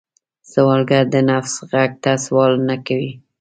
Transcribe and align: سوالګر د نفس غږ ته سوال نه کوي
سوالګر 0.51 1.03
د 1.13 1.15
نفس 1.29 1.53
غږ 1.71 1.91
ته 2.03 2.11
سوال 2.25 2.51
نه 2.69 2.75
کوي 2.87 3.11